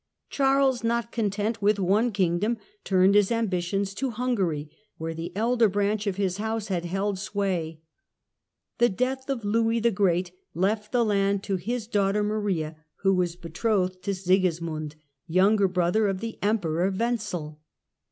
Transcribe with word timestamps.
Charles, 0.31 0.83
not 0.83 1.11
content 1.11 1.61
with 1.61 1.77
one 1.77 2.11
Kingdom, 2.11 2.57
turned 2.83 3.13
his 3.13 3.31
ambitions 3.31 3.93
to 3.93 4.09
Hungary, 4.09 4.67
where 4.97 5.13
the 5.13 5.31
elder 5.35 5.69
branch 5.69 6.07
of 6.07 6.15
his 6.15 6.37
house 6.37 6.69
had 6.69 6.85
held 6.85 7.19
sway. 7.19 7.81
The 8.79 8.89
death 8.89 9.29
of 9.29 9.45
Lewis 9.45 9.83
the 9.83 9.91
Great 9.91 10.31
left 10.55 10.91
the 10.91 11.05
land 11.05 11.43
to 11.43 11.55
his 11.57 11.85
daughter 11.85 12.23
Maria, 12.23 12.77
who 13.03 13.13
was 13.13 13.35
betrothed 13.35 14.01
to 14.01 14.15
Sigismund, 14.15 14.95
younger 15.27 15.67
brother 15.67 16.07
of 16.07 16.19
the 16.19 16.39
Emperor 16.41 16.89
Wenzel. 16.89 17.61